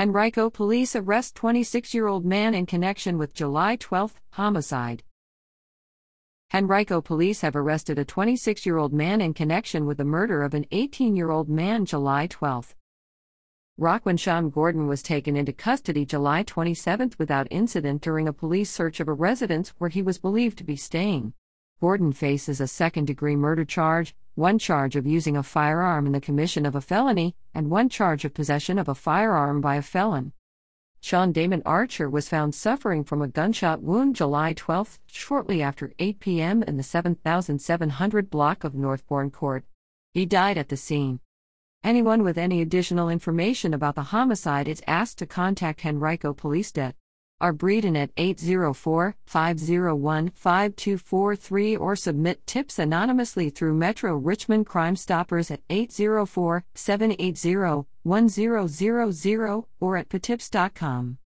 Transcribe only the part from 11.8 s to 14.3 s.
July 12. Roquan